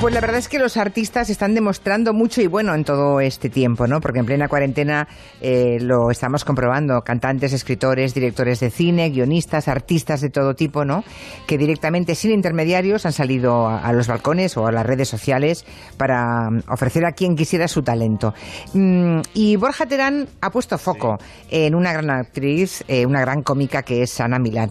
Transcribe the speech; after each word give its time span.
Pues 0.00 0.14
la 0.14 0.20
verdad 0.20 0.38
es 0.38 0.46
que 0.46 0.60
los 0.60 0.76
artistas 0.76 1.28
están 1.28 1.54
demostrando 1.54 2.14
mucho 2.14 2.40
y 2.40 2.46
bueno 2.46 2.72
en 2.72 2.84
todo 2.84 3.20
este 3.20 3.50
tiempo, 3.50 3.88
¿no? 3.88 4.00
Porque 4.00 4.20
en 4.20 4.26
plena 4.26 4.46
cuarentena 4.46 5.08
eh, 5.40 5.78
lo 5.80 6.12
estamos 6.12 6.44
comprobando. 6.44 7.02
Cantantes, 7.02 7.52
escritores, 7.52 8.14
directores 8.14 8.60
de 8.60 8.70
cine, 8.70 9.10
guionistas, 9.10 9.66
artistas 9.66 10.20
de 10.20 10.30
todo 10.30 10.54
tipo, 10.54 10.84
¿no? 10.84 11.02
Que 11.48 11.58
directamente, 11.58 12.14
sin 12.14 12.30
intermediarios, 12.30 13.06
han 13.06 13.12
salido 13.12 13.66
a, 13.66 13.80
a 13.80 13.92
los 13.92 14.06
balcones 14.06 14.56
o 14.56 14.68
a 14.68 14.72
las 14.72 14.86
redes 14.86 15.08
sociales 15.08 15.64
para 15.96 16.48
mm, 16.48 16.62
ofrecer 16.68 17.04
a 17.04 17.10
quien 17.10 17.34
quisiera 17.34 17.66
su 17.66 17.82
talento. 17.82 18.34
Mm, 18.74 19.22
y 19.34 19.56
Borja 19.56 19.86
Terán 19.86 20.28
ha 20.40 20.50
puesto 20.50 20.78
foco 20.78 21.18
en 21.50 21.74
una 21.74 21.92
gran 21.92 22.08
actriz, 22.08 22.84
eh, 22.86 23.04
una 23.04 23.20
gran 23.20 23.42
cómica 23.42 23.82
que 23.82 24.02
es 24.02 24.20
Ana 24.20 24.38
Milán. 24.38 24.70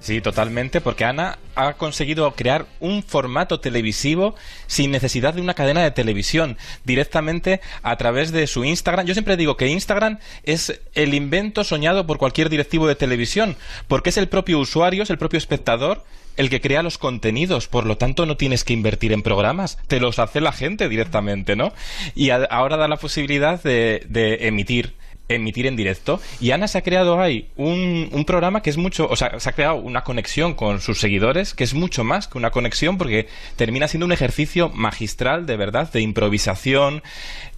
Sí, 0.00 0.22
totalmente, 0.22 0.80
porque 0.80 1.04
Ana 1.04 1.38
ha 1.54 1.74
conseguido 1.74 2.30
crear 2.32 2.64
un 2.80 3.02
formato 3.02 3.60
televisivo 3.60 4.34
sin 4.66 4.90
necesidad 4.90 5.34
de 5.34 5.42
una 5.42 5.52
cadena 5.52 5.82
de 5.82 5.90
televisión, 5.90 6.56
directamente 6.84 7.60
a 7.82 7.96
través 7.96 8.32
de 8.32 8.46
su 8.46 8.64
Instagram. 8.64 9.04
Yo 9.04 9.12
siempre 9.14 9.36
digo 9.36 9.58
que 9.58 9.68
Instagram 9.68 10.18
es 10.42 10.80
el 10.94 11.12
invento 11.12 11.64
soñado 11.64 12.06
por 12.06 12.16
cualquier 12.16 12.48
directivo 12.48 12.88
de 12.88 12.94
televisión, 12.94 13.56
porque 13.88 14.08
es 14.08 14.16
el 14.16 14.28
propio 14.28 14.58
usuario, 14.58 15.02
es 15.02 15.10
el 15.10 15.18
propio 15.18 15.36
espectador 15.36 16.02
el 16.38 16.48
que 16.48 16.62
crea 16.62 16.82
los 16.82 16.96
contenidos, 16.96 17.68
por 17.68 17.84
lo 17.84 17.98
tanto 17.98 18.24
no 18.24 18.38
tienes 18.38 18.64
que 18.64 18.72
invertir 18.72 19.12
en 19.12 19.20
programas, 19.22 19.76
te 19.88 20.00
los 20.00 20.18
hace 20.18 20.40
la 20.40 20.52
gente 20.52 20.88
directamente, 20.88 21.56
¿no? 21.56 21.74
Y 22.14 22.30
a- 22.30 22.44
ahora 22.50 22.78
da 22.78 22.88
la 22.88 22.96
posibilidad 22.96 23.62
de, 23.62 24.06
de 24.08 24.46
emitir 24.46 24.94
emitir 25.34 25.66
en 25.66 25.76
directo 25.76 26.20
y 26.40 26.50
Ana 26.50 26.68
se 26.68 26.78
ha 26.78 26.82
creado 26.82 27.20
ahí 27.20 27.50
un, 27.56 28.08
un 28.12 28.24
programa 28.24 28.62
que 28.62 28.70
es 28.70 28.76
mucho, 28.76 29.06
o 29.08 29.16
sea, 29.16 29.38
se 29.38 29.48
ha 29.48 29.52
creado 29.52 29.76
una 29.76 30.02
conexión 30.02 30.54
con 30.54 30.80
sus 30.80 31.00
seguidores 31.00 31.54
que 31.54 31.64
es 31.64 31.74
mucho 31.74 32.04
más 32.04 32.28
que 32.28 32.38
una 32.38 32.50
conexión 32.50 32.98
porque 32.98 33.28
termina 33.56 33.88
siendo 33.88 34.06
un 34.06 34.12
ejercicio 34.12 34.68
magistral 34.70 35.46
de 35.46 35.56
verdad, 35.56 35.90
de 35.92 36.00
improvisación, 36.00 37.02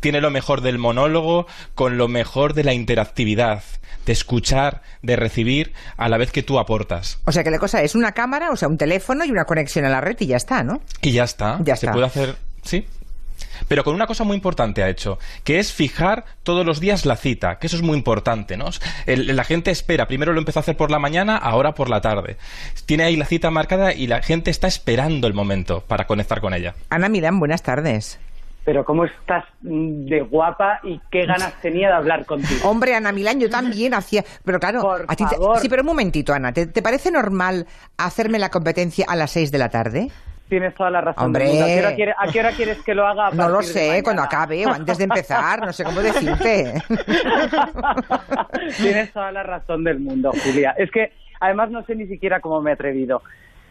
tiene 0.01 0.21
lo 0.21 0.31
mejor 0.31 0.61
del 0.61 0.79
monólogo 0.79 1.47
con 1.75 1.97
lo 1.97 2.09
mejor 2.09 2.55
de 2.55 2.65
la 2.65 2.75
interactividad, 2.75 3.63
de 4.07 4.13
escuchar, 4.13 4.83
de 5.03 5.17
recibir 5.17 5.73
a 5.97 6.09
la 6.09 6.19
vez 6.19 6.33
que 6.33 6.43
tú 6.43 6.59
aportas. 6.59 7.21
O 7.25 7.33
sea 7.33 7.45
que 7.45 7.51
la 7.51 7.59
cosa 7.59 7.83
es 7.83 7.95
una 7.95 8.13
cámara, 8.13 8.51
o 8.51 8.57
sea, 8.57 8.69
un 8.69 8.77
teléfono 8.79 9.25
y 9.25 9.31
una 9.31 9.45
conexión 9.45 9.85
a 9.85 9.89
la 9.89 10.01
red 10.01 10.17
y 10.19 10.27
ya 10.27 10.37
está, 10.37 10.63
¿no? 10.63 10.81
Y 11.01 11.13
ya 11.13 11.25
está. 11.25 11.59
Ya 11.63 11.77
Se 11.77 11.87
está. 11.87 11.93
puede 11.93 12.07
hacer, 12.07 12.37
sí. 12.63 12.85
Pero 13.69 13.85
con 13.85 13.95
una 13.95 14.07
cosa 14.07 14.25
muy 14.25 14.37
importante 14.37 14.83
ha 14.83 14.89
hecho, 14.89 15.19
que 15.45 15.59
es 15.59 15.73
fijar 15.73 16.25
todos 16.43 16.65
los 16.67 16.81
días 16.81 17.07
la 17.07 17.17
cita, 17.17 17.59
que 17.59 17.67
eso 17.67 17.77
es 17.77 17.83
muy 17.83 17.97
importante, 17.97 18.57
¿no? 18.57 18.67
El- 19.07 19.35
la 19.37 19.45
gente 19.45 19.71
espera, 19.71 20.07
primero 20.07 20.33
lo 20.33 20.39
empezó 20.39 20.59
a 20.59 20.63
hacer 20.63 20.77
por 20.77 20.91
la 20.91 20.99
mañana, 20.99 21.37
ahora 21.37 21.75
por 21.75 21.89
la 21.91 22.01
tarde. 22.01 22.37
Tiene 22.87 23.05
ahí 23.05 23.17
la 23.17 23.25
cita 23.25 23.51
marcada 23.51 23.93
y 23.95 24.07
la 24.07 24.23
gente 24.23 24.51
está 24.51 24.67
esperando 24.67 25.27
el 25.27 25.35
momento 25.35 25.83
para 25.87 26.07
conectar 26.07 26.41
con 26.41 26.55
ella. 26.55 26.75
Ana 26.91 27.09
Milán, 27.09 27.39
buenas 27.39 27.63
tardes. 27.63 28.19
Pero 28.65 28.85
cómo 28.85 29.05
estás 29.07 29.45
mm, 29.63 30.05
de 30.07 30.21
guapa 30.21 30.79
y 30.85 31.01
qué 31.11 31.27
ganas 31.27 31.53
tenía 31.61 31.89
de 31.89 31.95
hablar 31.95 32.25
contigo. 32.27 32.69
Hombre, 32.69 32.95
Ana 32.95 33.11
Milán, 33.11 33.41
yo 33.41 33.51
también 33.51 33.93
hacía. 33.93 34.25
Pero 34.45 34.61
claro, 34.61 34.81
Por 34.83 35.05
a 35.09 35.17
ti 35.17 35.25
te- 35.29 35.35
favor. 35.35 35.59
Sí, 35.59 35.69
pero 35.69 35.83
un 35.83 35.87
momentito, 35.87 36.33
Ana. 36.33 36.53
¿te, 36.53 36.67
te 36.69 36.81
parece 36.81 37.11
normal 37.11 37.67
hacerme 37.97 38.39
la 38.39 38.51
competencia 38.51 39.05
a 39.09 39.17
las 39.17 39.33
6 39.33 39.51
de 39.51 39.59
la 39.59 39.69
tarde? 39.71 40.11
Tienes 40.53 40.75
toda 40.75 40.91
la 40.91 41.01
razón. 41.01 41.25
Hombre. 41.25 41.45
del 41.47 41.55
mundo. 41.55 41.65
¿A 41.65 41.69
qué, 41.69 41.79
hora 41.81 41.95
quiere- 41.95 42.15
a 42.19 42.27
qué 42.31 42.41
hora 42.41 42.51
quieres 42.53 42.83
que 42.83 42.95
lo 42.95 43.07
haga? 43.07 43.31
No 43.33 43.49
lo 43.49 43.63
sé, 43.63 44.03
cuando 44.05 44.21
acabe 44.21 44.67
o 44.67 44.71
antes 44.71 44.99
de 44.99 45.05
empezar, 45.05 45.61
no 45.65 45.73
sé 45.73 45.83
cómo 45.83 46.03
decirte. 46.03 46.75
Tienes 48.77 49.11
toda 49.15 49.33
la 49.33 49.43
razón 49.45 49.83
del 49.83 50.01
mundo, 50.01 50.31
Julia. 50.45 50.75
Es 50.77 50.91
que 50.91 51.11
además 51.41 51.71
no 51.71 51.83
sé 51.87 51.95
ni 51.95 52.07
siquiera 52.07 52.41
cómo 52.41 52.61
me 52.61 52.71
he 52.71 52.75
atrevido. 52.75 53.23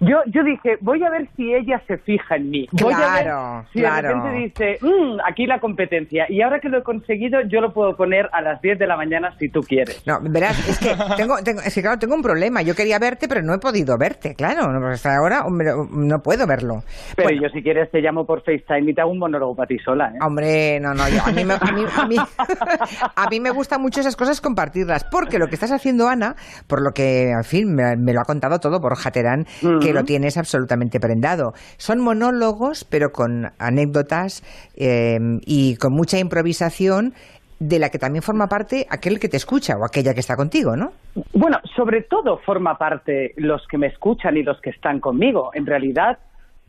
Yo, 0.01 0.17
yo 0.27 0.43
dije, 0.43 0.77
voy 0.81 1.03
a 1.03 1.09
ver 1.09 1.29
si 1.37 1.53
ella 1.53 1.81
se 1.87 1.97
fija 1.99 2.35
en 2.35 2.49
mí. 2.49 2.67
Voy 2.71 2.91
a 2.93 2.97
Claro, 2.97 3.55
ver 3.57 3.65
si 3.71 3.79
claro. 3.79 4.07
de 4.07 4.13
repente 4.15 4.37
dice, 4.39 4.77
"Mm, 4.81 5.19
aquí 5.27 5.45
la 5.45 5.59
competencia. 5.59 6.25
Y 6.27 6.41
ahora 6.41 6.59
que 6.59 6.69
lo 6.69 6.79
he 6.79 6.83
conseguido, 6.83 7.39
yo 7.47 7.61
lo 7.61 7.71
puedo 7.71 7.95
poner 7.95 8.27
a 8.33 8.41
las 8.41 8.59
10 8.61 8.79
de 8.79 8.87
la 8.87 8.97
mañana 8.97 9.33
si 9.37 9.49
tú 9.49 9.61
quieres. 9.61 10.01
No, 10.07 10.19
verás, 10.21 10.57
es 10.67 10.79
que 10.79 10.89
tengo, 11.17 11.35
tengo, 11.43 11.61
es 11.61 11.73
que 11.73 11.81
claro, 11.81 11.99
tengo 11.99 12.15
un 12.15 12.21
problema. 12.23 12.61
Yo 12.63 12.73
quería 12.75 12.97
verte, 12.99 13.27
pero 13.27 13.41
no 13.43 13.53
he 13.53 13.59
podido 13.59 13.97
verte, 13.97 14.33
claro. 14.35 14.61
hasta 14.89 15.15
ahora 15.17 15.43
no 15.47 16.19
puedo 16.23 16.47
verlo. 16.47 16.83
Pero 17.15 17.27
Bueno, 17.29 17.43
yo 17.43 17.49
si 17.49 17.61
quieres 17.61 17.91
te 17.91 18.01
llamo 18.01 18.25
por 18.25 18.41
FaceTime 18.43 18.91
y 18.91 18.93
te 18.95 19.01
hago 19.01 19.11
un 19.11 19.19
monólogo 19.19 19.55
para 19.55 19.67
ti 19.67 19.77
sola. 19.79 20.07
¿eh? 20.15 20.17
Hombre, 20.25 20.79
no, 20.79 20.93
no, 20.95 21.07
yo- 21.09 21.21
a, 21.23 21.31
mí 21.31 21.45
me, 21.45 21.53
a, 21.53 21.71
mí, 21.73 21.83
a, 21.95 22.07
mí, 22.07 22.15
a 23.15 23.29
mí 23.29 23.39
me 23.39 23.51
gustan 23.51 23.81
mucho 23.81 23.99
esas 24.01 24.15
cosas 24.15 24.41
compartirlas, 24.41 25.03
porque 25.05 25.37
lo 25.37 25.47
que 25.47 25.55
estás 25.55 25.71
haciendo, 25.71 26.07
Ana, 26.07 26.35
por 26.67 26.81
lo 26.81 26.91
que, 26.91 27.29
en 27.31 27.43
fin, 27.43 27.73
me, 27.75 27.95
me 27.97 28.13
lo 28.13 28.21
ha 28.21 28.25
contado 28.25 28.59
todo 28.59 28.79
Borja 28.79 29.11
Terán, 29.11 29.45
que 29.81 29.90
lo 29.93 30.03
tienes 30.03 30.37
absolutamente 30.37 30.99
prendado. 30.99 31.53
Son 31.77 31.99
monólogos, 31.99 32.83
pero 32.85 33.11
con 33.11 33.51
anécdotas 33.59 34.43
eh, 34.75 35.17
y 35.45 35.75
con 35.77 35.93
mucha 35.93 36.17
improvisación 36.19 37.13
de 37.59 37.77
la 37.77 37.89
que 37.89 37.99
también 37.99 38.23
forma 38.23 38.47
parte 38.47 38.87
aquel 38.89 39.19
que 39.19 39.29
te 39.29 39.37
escucha 39.37 39.75
o 39.77 39.85
aquella 39.85 40.13
que 40.15 40.19
está 40.19 40.35
contigo, 40.35 40.75
¿no? 40.75 40.93
Bueno, 41.33 41.59
sobre 41.75 42.01
todo 42.01 42.39
forma 42.39 42.77
parte 42.77 43.33
los 43.37 43.67
que 43.67 43.77
me 43.77 43.87
escuchan 43.87 44.35
y 44.37 44.41
los 44.43 44.59
que 44.61 44.71
están 44.71 44.99
conmigo. 44.99 45.51
En 45.53 45.67
realidad, 45.67 46.17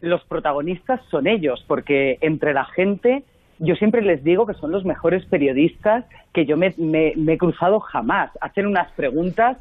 los 0.02 0.22
protagonistas 0.26 1.00
son 1.10 1.26
ellos, 1.26 1.64
porque 1.66 2.18
entre 2.20 2.52
la 2.52 2.66
gente, 2.66 3.24
yo 3.58 3.74
siempre 3.76 4.02
les 4.02 4.22
digo 4.22 4.44
que 4.46 4.52
son 4.54 4.70
los 4.70 4.84
mejores 4.84 5.24
periodistas 5.26 6.04
que 6.34 6.44
yo 6.44 6.58
me, 6.58 6.74
me- 6.76 7.14
me 7.16 7.34
he 7.34 7.38
cruzado 7.38 7.80
jamás. 7.80 8.30
Hacen 8.42 8.66
unas 8.66 8.90
preguntas 8.92 9.56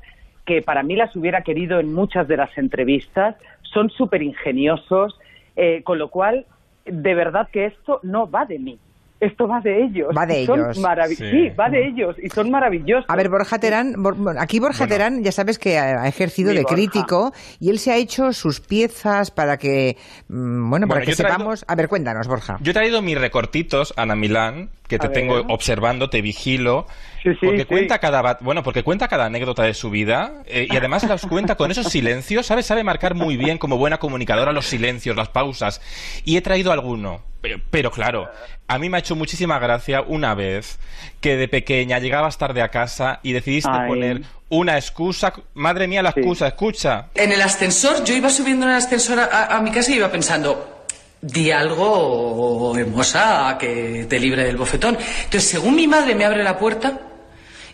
que 0.45 0.61
para 0.61 0.83
mí 0.83 0.95
las 0.95 1.15
hubiera 1.15 1.41
querido 1.41 1.79
en 1.79 1.93
muchas 1.93 2.27
de 2.27 2.37
las 2.37 2.57
entrevistas, 2.57 3.35
son 3.61 3.89
súper 3.89 4.21
ingeniosos, 4.21 5.19
eh, 5.55 5.81
con 5.83 5.97
lo 5.99 6.09
cual, 6.09 6.45
de 6.85 7.15
verdad 7.15 7.49
que 7.51 7.65
esto 7.65 7.99
no 8.03 8.29
va 8.29 8.45
de 8.45 8.59
mí. 8.59 8.79
Esto 9.21 9.47
va 9.47 9.61
de 9.61 9.83
ellos. 9.83 10.07
Va 10.17 10.25
de 10.25 10.41
ellos. 10.41 10.75
Sí. 11.07 11.15
sí, 11.15 11.49
va 11.49 11.69
de 11.69 11.87
ellos 11.87 12.15
y 12.21 12.27
son 12.29 12.49
maravillosos. 12.51 13.05
A 13.07 13.15
ver, 13.15 13.29
Borja 13.29 13.59
Terán, 13.59 13.95
aquí 14.39 14.59
Borja 14.59 14.79
Bueno. 14.79 14.93
Terán 14.93 15.23
ya 15.23 15.31
sabes 15.31 15.59
que 15.59 15.77
ha 15.77 16.07
ejercido 16.07 16.49
de 16.53 16.63
Borja. 16.63 16.75
crítico 16.75 17.31
y 17.59 17.69
él 17.69 17.77
se 17.79 17.91
ha 17.91 17.97
hecho 17.97 18.33
sus 18.33 18.59
piezas 18.61 19.29
para 19.31 19.57
que, 19.57 19.95
mm, 20.27 20.69
bueno, 20.69 20.87
para 20.87 20.99
Bueno, 21.01 21.05
que 21.11 21.15
traído- 21.15 21.33
sepamos. 21.37 21.65
A 21.67 21.75
ver, 21.75 21.87
cuéntanos, 21.87 22.27
Borja. 22.27 22.57
Yo 22.61 22.71
he 22.71 22.73
traído 22.73 23.01
mis 23.03 23.17
recortitos, 23.17 23.93
Ana 23.95 24.15
Milán, 24.15 24.69
que 24.87 24.97
te 24.97 25.05
A 25.05 25.09
ver. 25.09 25.17
tengo 25.19 25.35
observando, 25.53 26.09
te 26.09 26.21
vigilo, 26.21 26.87
Sí, 27.23 27.29
sí, 27.33 27.45
porque 27.45 27.59
sí. 27.59 27.65
cuenta 27.65 27.99
cada 27.99 28.21
bat- 28.23 28.39
bueno, 28.41 28.63
porque 28.63 28.81
cuenta 28.83 29.07
cada 29.07 29.25
anécdota 29.27 29.63
de 29.63 29.73
su 29.75 29.89
vida 29.91 30.41
eh, 30.47 30.67
y 30.69 30.75
además 30.75 31.03
las 31.07 31.25
cuenta 31.27 31.55
con 31.55 31.69
esos 31.71 31.85
silencios, 31.87 32.47
sabe 32.47 32.63
sabe 32.63 32.83
marcar 32.83 33.13
muy 33.13 33.37
bien 33.37 33.57
como 33.59 33.77
buena 33.77 33.99
comunicadora 33.99 34.51
los 34.51 34.65
silencios, 34.65 35.15
las 35.15 35.29
pausas 35.29 35.79
y 36.25 36.37
he 36.37 36.41
traído 36.41 36.71
alguno, 36.71 37.21
pero, 37.41 37.59
pero 37.69 37.91
claro, 37.91 38.29
a 38.67 38.77
mí 38.77 38.89
me 38.89 38.97
ha 38.97 38.99
hecho 38.99 39.15
muchísima 39.15 39.59
gracia 39.59 40.01
una 40.01 40.35
vez 40.35 40.77
que 41.19 41.35
de 41.35 41.47
pequeña 41.47 41.99
llegabas 41.99 42.37
tarde 42.37 42.61
a 42.61 42.69
casa 42.69 43.19
y 43.23 43.33
decidiste 43.33 43.69
Ay. 43.71 43.87
poner 43.89 44.21
una 44.49 44.77
excusa, 44.77 45.33
madre 45.53 45.87
mía 45.87 46.03
la 46.03 46.11
Sí. 46.11 46.19
excusa, 46.19 46.47
escucha, 46.47 47.07
En 47.15 47.31
el 47.31 47.41
ascensor, 47.41 48.03
yo 48.03 48.13
iba 48.13 48.29
subiendo 48.29 48.65
en 48.65 48.73
el 48.73 48.77
ascensor 48.77 49.19
a, 49.19 49.59
mi 49.61 49.71
casa 49.71 49.91
y 49.91 49.95
iba 49.95 50.11
pensando, 50.11 50.85
di 51.21 51.51
algo, 51.51 52.77
hermosa, 52.77 53.57
que 53.59 54.05
te 54.09 54.19
libre 54.19 54.43
del 54.43 54.57
bofetón. 54.57 54.97
Entonces, 55.23 55.49
según 55.49 55.75
mi 55.75 55.87
madre 55.87 56.15
me 56.15 56.25
abre 56.25 56.43
la 56.43 56.57
puerta 56.59 56.99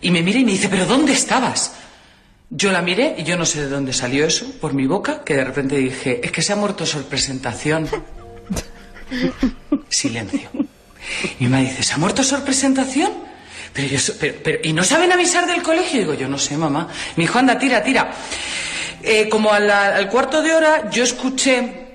y 0.01 0.11
me 0.11 0.21
mira 0.21 0.39
y 0.39 0.45
me 0.45 0.51
dice, 0.51 0.69
¿pero 0.69 0.85
dónde 0.85 1.13
estabas? 1.13 1.75
Yo 2.49 2.71
la 2.71 2.81
miré 2.81 3.15
y 3.17 3.23
yo 3.23 3.37
no 3.37 3.45
sé 3.45 3.61
de 3.61 3.67
dónde 3.69 3.91
salió 3.91 4.25
eso, 4.25 4.45
por 4.61 4.73
mi 4.73 4.85
boca, 4.87 5.23
que 5.25 5.35
de 5.35 5.43
repente 5.43 5.75
dije, 5.75 6.21
es 6.23 6.31
que 6.31 6.41
se 6.41 6.53
ha 6.53 6.55
muerto 6.55 6.85
Sor 6.85 7.03
Presentación. 7.05 7.89
Silencio. 9.89 10.49
Y 11.39 11.43
mi 11.45 11.49
madre 11.49 11.65
dice, 11.65 11.83
¿se 11.83 11.93
ha 11.93 11.97
muerto 11.97 12.23
Sor 12.23 12.43
Presentación? 12.43 13.11
Pero 13.73 13.87
yo, 13.87 13.99
so- 13.99 14.13
pero, 14.19 14.35
pero- 14.43 14.59
¿y 14.63 14.73
no 14.73 14.83
saben 14.83 15.11
avisar 15.11 15.45
del 15.47 15.61
colegio? 15.61 15.99
Digo, 16.01 16.13
yo 16.13 16.27
no 16.27 16.37
sé, 16.37 16.57
mamá. 16.57 16.89
Mi 17.15 17.25
hijo, 17.25 17.37
anda, 17.39 17.57
tira, 17.57 17.83
tira. 17.83 18.11
Eh, 19.03 19.29
como 19.29 19.53
a 19.53 19.59
la- 19.59 19.95
al 19.95 20.09
cuarto 20.09 20.41
de 20.41 20.53
hora, 20.53 20.89
yo 20.89 21.03
escuché 21.03 21.85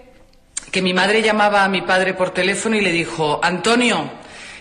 que 0.71 0.81
mi 0.83 0.95
madre 0.95 1.21
llamaba 1.23 1.65
a 1.65 1.69
mi 1.69 1.83
padre 1.83 2.15
por 2.15 2.31
teléfono 2.31 2.77
y 2.77 2.81
le 2.81 2.93
dijo, 2.93 3.41
Antonio, 3.43 4.11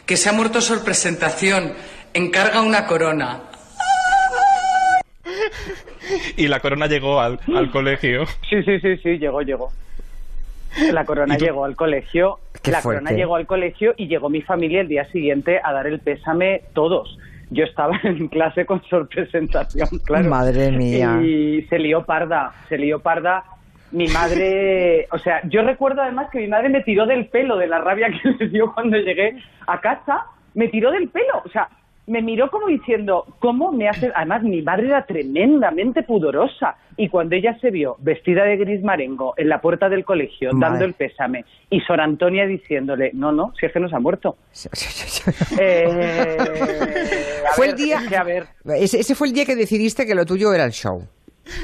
que 0.05 0.17
se 0.17 0.27
ha 0.29 0.33
muerto 0.33 0.59
Sor 0.59 0.83
Presentación, 0.83 1.73
encarga 2.13 2.61
una 2.61 2.85
corona. 2.85 3.43
y 6.35 6.47
la 6.47 6.59
corona 6.59 6.87
llegó 6.87 7.21
al, 7.21 7.39
al 7.55 7.71
colegio. 7.71 8.25
Sí, 8.49 8.61
sí, 8.65 8.79
sí, 8.81 8.97
sí, 9.01 9.09
llegó, 9.17 9.41
llegó. 9.41 9.71
La 10.93 11.05
corona 11.05 11.37
llegó 11.37 11.65
al 11.65 11.75
colegio, 11.75 12.39
Qué 12.61 12.71
la 12.71 12.81
fuerte. 12.81 13.01
corona 13.01 13.17
llegó 13.17 13.35
al 13.35 13.45
colegio 13.47 13.93
y 13.97 14.07
llegó 14.07 14.29
mi 14.29 14.41
familia 14.41 14.81
el 14.81 14.87
día 14.87 15.05
siguiente 15.11 15.59
a 15.63 15.73
dar 15.73 15.87
el 15.87 15.99
pésame 15.99 16.61
todos. 16.73 17.17
Yo 17.49 17.65
estaba 17.65 17.99
en 18.03 18.27
clase 18.29 18.65
con 18.65 18.81
sorpresentación, 18.83 19.87
claro. 20.05 20.29
Madre 20.29 20.71
mía. 20.71 21.19
Y 21.21 21.63
se 21.63 21.79
lió 21.79 22.03
parda, 22.05 22.53
se 22.69 22.77
lió 22.77 22.99
parda. 22.99 23.43
Mi 23.91 24.07
madre, 24.07 25.07
o 25.11 25.17
sea, 25.17 25.41
yo 25.49 25.63
recuerdo 25.63 26.01
además 26.01 26.29
que 26.31 26.39
mi 26.39 26.47
madre 26.47 26.69
me 26.69 26.81
tiró 26.81 27.05
del 27.05 27.25
pelo 27.27 27.57
de 27.57 27.67
la 27.67 27.79
rabia 27.79 28.07
que 28.09 28.29
le 28.29 28.47
dio 28.49 28.73
cuando 28.73 28.95
llegué 28.97 29.35
a 29.67 29.81
casa, 29.81 30.27
me 30.53 30.69
tiró 30.69 30.91
del 30.91 31.09
pelo, 31.09 31.41
o 31.43 31.49
sea, 31.49 31.67
me 32.07 32.21
miró 32.21 32.49
como 32.49 32.67
diciendo, 32.67 33.25
¿cómo 33.39 33.71
me 33.71 33.87
hace...? 33.87 34.11
Además, 34.15 34.43
mi 34.43 34.61
madre 34.61 34.87
era 34.87 35.05
tremendamente 35.05 36.03
pudorosa. 36.03 36.75
Y 36.97 37.09
cuando 37.09 37.35
ella 37.35 37.57
se 37.59 37.71
vio 37.71 37.95
vestida 37.99 38.43
de 38.43 38.57
gris 38.57 38.83
marengo 38.83 39.33
en 39.37 39.49
la 39.49 39.61
puerta 39.61 39.89
del 39.89 40.03
colegio, 40.03 40.51
dando 40.53 40.85
el 40.85 40.93
pésame, 40.93 41.45
y 41.69 41.79
Sor 41.81 42.01
Antonia 42.01 42.45
diciéndole, 42.45 43.11
no, 43.13 43.31
no, 43.31 43.53
si 43.59 43.65
es 43.65 43.71
que 43.71 43.79
nos 43.79 43.93
ha 43.93 43.99
muerto. 43.99 44.35
Eh, 45.59 46.37
fue 47.55 47.67
el 47.67 47.75
día... 47.75 47.99
a 48.17 48.23
ver. 48.23 48.47
ese 48.75 49.15
fue 49.15 49.27
el 49.27 49.33
día 49.33 49.45
que 49.45 49.55
decidiste 49.55 50.05
que 50.05 50.15
lo 50.15 50.25
tuyo 50.25 50.53
era 50.53 50.65
el 50.65 50.71
show. 50.71 51.07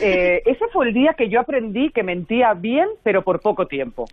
Eh, 0.01 0.41
ese 0.45 0.65
fue 0.71 0.87
el 0.87 0.93
día 0.93 1.13
que 1.13 1.29
yo 1.29 1.39
aprendí 1.39 1.91
que 1.91 2.03
mentía 2.03 2.53
bien, 2.53 2.87
pero 3.03 3.23
por 3.23 3.39
poco 3.41 3.67
tiempo. 3.67 4.05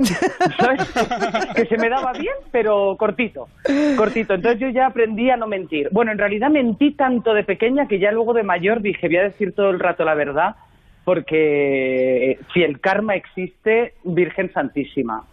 que 1.54 1.66
se 1.66 1.76
me 1.78 1.88
daba 1.88 2.12
bien, 2.12 2.34
pero 2.50 2.96
cortito. 2.98 3.48
Cortito. 3.96 4.34
Entonces 4.34 4.60
yo 4.60 4.68
ya 4.68 4.86
aprendí 4.86 5.30
a 5.30 5.36
no 5.36 5.46
mentir. 5.46 5.88
Bueno, 5.90 6.12
en 6.12 6.18
realidad 6.18 6.50
mentí 6.50 6.92
tanto 6.92 7.34
de 7.34 7.44
pequeña 7.44 7.88
que 7.88 7.98
ya 7.98 8.12
luego 8.12 8.34
de 8.34 8.42
mayor 8.42 8.80
dije, 8.80 9.08
voy 9.08 9.16
a 9.16 9.24
decir 9.24 9.54
todo 9.54 9.70
el 9.70 9.80
rato 9.80 10.04
la 10.04 10.14
verdad, 10.14 10.56
porque 11.04 12.38
si 12.52 12.62
el 12.62 12.80
karma 12.80 13.14
existe, 13.14 13.94
Virgen 14.04 14.52
Santísima. 14.52 15.24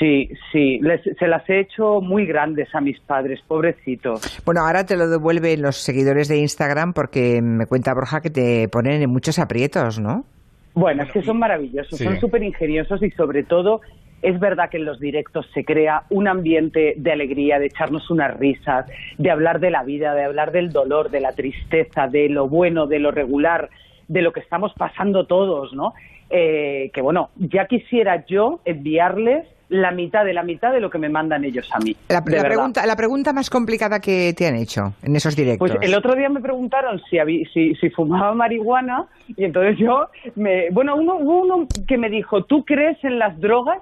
Sí, 0.00 0.30
sí, 0.50 0.80
se 1.18 1.28
las 1.28 1.48
he 1.50 1.60
hecho 1.60 2.00
muy 2.00 2.24
grandes 2.24 2.74
a 2.74 2.80
mis 2.80 2.98
padres, 3.00 3.38
pobrecitos. 3.46 4.42
Bueno, 4.46 4.62
ahora 4.62 4.86
te 4.86 4.96
lo 4.96 5.06
devuelven 5.06 5.60
los 5.60 5.76
seguidores 5.76 6.26
de 6.28 6.38
Instagram 6.38 6.94
porque 6.94 7.42
me 7.42 7.66
cuenta 7.66 7.92
Borja 7.92 8.22
que 8.22 8.30
te 8.30 8.66
ponen 8.68 9.02
en 9.02 9.10
muchos 9.10 9.38
aprietos, 9.38 10.00
¿no? 10.00 10.24
Bueno, 10.72 11.02
es 11.02 11.12
que 11.12 11.20
son 11.20 11.38
maravillosos, 11.38 11.98
son 11.98 12.18
súper 12.18 12.42
ingeniosos 12.42 13.02
y 13.02 13.10
sobre 13.10 13.42
todo 13.42 13.82
es 14.22 14.40
verdad 14.40 14.70
que 14.70 14.78
en 14.78 14.86
los 14.86 14.98
directos 15.00 15.46
se 15.52 15.66
crea 15.66 16.04
un 16.08 16.28
ambiente 16.28 16.94
de 16.96 17.12
alegría, 17.12 17.58
de 17.58 17.66
echarnos 17.66 18.10
unas 18.10 18.34
risas, 18.38 18.86
de 19.18 19.30
hablar 19.30 19.60
de 19.60 19.70
la 19.70 19.82
vida, 19.82 20.14
de 20.14 20.24
hablar 20.24 20.50
del 20.50 20.72
dolor, 20.72 21.10
de 21.10 21.20
la 21.20 21.32
tristeza, 21.32 22.06
de 22.06 22.30
lo 22.30 22.48
bueno, 22.48 22.86
de 22.86 23.00
lo 23.00 23.10
regular, 23.10 23.68
de 24.08 24.22
lo 24.22 24.32
que 24.32 24.40
estamos 24.40 24.72
pasando 24.78 25.26
todos, 25.26 25.74
¿no? 25.74 25.92
Eh, 26.30 26.90
que 26.94 27.02
bueno, 27.02 27.28
ya 27.36 27.66
quisiera 27.66 28.24
yo 28.24 28.60
enviarles 28.64 29.46
la 29.70 29.92
mitad 29.92 30.24
de 30.24 30.34
la 30.34 30.42
mitad 30.42 30.72
de 30.72 30.80
lo 30.80 30.90
que 30.90 30.98
me 30.98 31.08
mandan 31.08 31.44
ellos 31.44 31.68
a 31.72 31.78
mí. 31.78 31.96
La, 32.08 32.22
pregunta, 32.22 32.84
la 32.84 32.96
pregunta 32.96 33.32
más 33.32 33.48
complicada 33.48 34.00
que 34.00 34.34
te 34.36 34.46
han 34.46 34.56
hecho 34.56 34.94
en 35.02 35.16
esos 35.16 35.34
directos. 35.34 35.70
Pues 35.70 35.80
el 35.80 35.94
otro 35.94 36.14
día 36.14 36.28
me 36.28 36.40
preguntaron 36.40 37.00
si, 37.08 37.18
si, 37.52 37.74
si 37.76 37.90
fumaba 37.90 38.34
marihuana 38.34 39.06
y 39.28 39.44
entonces 39.44 39.78
yo, 39.78 40.08
me, 40.34 40.70
bueno, 40.70 40.96
uno, 40.96 41.16
hubo 41.16 41.42
uno 41.42 41.66
que 41.86 41.96
me 41.96 42.10
dijo, 42.10 42.44
¿tú 42.44 42.64
crees 42.64 43.02
en 43.04 43.18
las 43.18 43.40
drogas? 43.40 43.78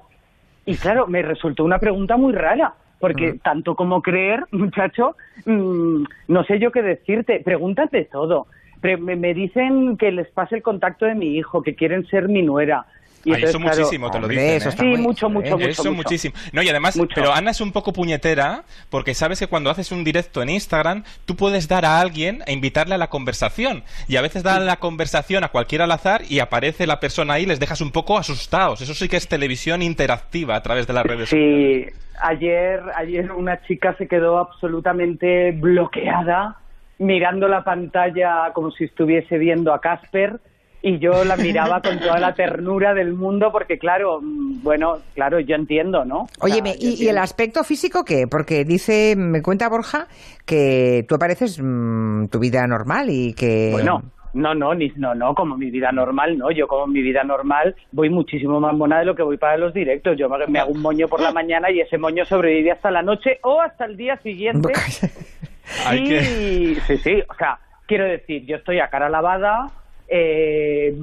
Y 0.66 0.76
claro, 0.76 1.06
me 1.06 1.22
resultó 1.22 1.64
una 1.64 1.78
pregunta 1.78 2.18
muy 2.18 2.34
rara, 2.34 2.74
porque 3.00 3.38
tanto 3.42 3.74
como 3.74 4.02
creer, 4.02 4.44
muchacho, 4.52 5.16
mm, 5.46 6.04
no 6.28 6.44
sé 6.44 6.58
yo 6.58 6.70
qué 6.70 6.82
decirte, 6.82 7.40
pregúntate 7.42 8.04
todo. 8.04 8.46
me, 8.82 9.16
me 9.16 9.32
dicen 9.32 9.96
que 9.96 10.12
les 10.12 10.28
pase 10.28 10.56
el 10.56 10.62
contacto 10.62 11.06
de 11.06 11.14
mi 11.14 11.36
hijo, 11.38 11.62
que 11.62 11.74
quieren 11.74 12.06
ser 12.06 12.28
mi 12.28 12.42
nuera, 12.42 12.84
eso 13.24 13.58
muchísimo, 13.58 14.10
te 14.10 14.20
lo 14.20 14.28
dicen. 14.28 14.46
Eso 14.48 14.68
¿eh? 14.68 14.74
sí, 14.78 14.84
mucho, 14.84 15.28
mucho, 15.28 15.58
mucho. 15.58 15.68
Eso 15.68 15.92
muchísimo. 15.92 16.34
No, 16.52 16.62
y 16.62 16.68
además, 16.68 16.98
pero 17.14 17.32
Ana 17.32 17.50
es 17.50 17.60
un 17.60 17.72
poco 17.72 17.92
puñetera 17.92 18.64
porque 18.90 19.14
sabes 19.14 19.38
que 19.38 19.46
cuando 19.46 19.70
haces 19.70 19.92
un 19.92 20.04
directo 20.04 20.42
en 20.42 20.50
Instagram, 20.50 21.04
tú 21.24 21.36
puedes 21.36 21.68
dar 21.68 21.84
a 21.84 22.00
alguien 22.00 22.42
e 22.46 22.52
invitarle 22.52 22.94
a 22.94 22.98
la 22.98 23.08
conversación. 23.08 23.82
Y 24.06 24.16
a 24.16 24.22
veces 24.22 24.42
dan 24.42 24.66
la 24.66 24.76
conversación 24.76 25.44
a 25.44 25.48
cualquiera 25.48 25.84
al 25.84 25.92
azar 25.92 26.22
y 26.28 26.40
aparece 26.40 26.86
la 26.86 27.00
persona 27.00 27.34
ahí 27.34 27.42
y 27.42 27.46
les 27.46 27.60
dejas 27.60 27.80
un 27.80 27.92
poco 27.92 28.18
asustados. 28.18 28.80
Eso 28.80 28.94
sí 28.94 29.08
que 29.08 29.16
es 29.16 29.28
televisión 29.28 29.82
interactiva 29.82 30.56
a 30.56 30.62
través 30.62 30.86
de 30.86 30.92
las 30.92 31.04
redes 31.04 31.28
sociales. 31.28 31.92
Sí, 31.92 32.08
ayer, 32.20 32.82
ayer 32.96 33.32
una 33.32 33.60
chica 33.62 33.94
se 33.96 34.08
quedó 34.08 34.38
absolutamente 34.38 35.52
bloqueada 35.52 36.56
mirando 36.98 37.46
la 37.48 37.62
pantalla 37.62 38.52
como 38.52 38.70
si 38.72 38.84
estuviese 38.84 39.38
viendo 39.38 39.72
a 39.72 39.80
Casper 39.80 40.40
y 40.82 40.98
yo 40.98 41.24
la 41.24 41.36
miraba 41.36 41.80
con 41.80 41.98
toda 41.98 42.18
la 42.18 42.34
ternura 42.34 42.94
del 42.94 43.14
mundo 43.14 43.50
porque 43.52 43.78
claro, 43.78 44.20
mm, 44.20 44.62
bueno, 44.62 44.98
claro, 45.14 45.40
yo 45.40 45.54
entiendo, 45.54 46.04
¿no? 46.04 46.26
Oye, 46.40 46.62
¿y, 46.78 47.08
el 47.08 47.18
aspecto 47.18 47.64
físico 47.64 48.04
qué? 48.04 48.26
Porque 48.26 48.64
dice, 48.64 49.14
me 49.16 49.42
cuenta 49.42 49.68
Borja, 49.68 50.06
que 50.44 51.04
tú 51.08 51.14
apareces 51.14 51.60
mm, 51.62 52.26
tu 52.28 52.38
vida 52.38 52.66
normal 52.66 53.08
y 53.10 53.34
que... 53.34 53.70
Bueno, 53.72 54.02
no, 54.34 54.54
no, 54.54 54.74
ni, 54.74 54.92
no, 54.96 55.14
no, 55.14 55.34
como 55.34 55.56
mi 55.56 55.70
vida 55.70 55.90
normal, 55.90 56.36
no. 56.38 56.50
Yo 56.50 56.68
como 56.68 56.86
mi 56.86 57.02
vida 57.02 57.24
normal 57.24 57.74
voy 57.92 58.10
muchísimo 58.10 58.60
más 58.60 58.74
mona 58.74 59.00
de 59.00 59.06
lo 59.06 59.14
que 59.14 59.22
voy 59.22 59.36
para 59.36 59.56
los 59.56 59.72
directos. 59.72 60.16
Yo 60.16 60.28
me, 60.28 60.58
hago 60.58 60.72
un 60.72 60.82
moño 60.82 61.08
por 61.08 61.20
la 61.20 61.32
mañana 61.32 61.70
y 61.70 61.80
ese 61.80 61.98
moño 61.98 62.24
sobrevive 62.24 62.72
hasta 62.72 62.90
la 62.90 63.02
noche 63.02 63.38
o 63.42 63.60
hasta 63.60 63.86
el 63.86 63.96
día 63.96 64.16
siguiente. 64.18 64.72
sí, 65.64 66.74
sí, 66.86 66.96
sí, 66.98 67.22
o 67.28 67.34
sea, 67.34 67.58
quiero 67.86 68.04
decir, 68.04 68.44
yo 68.46 68.56
estoy 68.56 68.80
a 68.80 68.88
cara 68.88 69.08
lavada, 69.08 69.66
eh, 70.10 70.96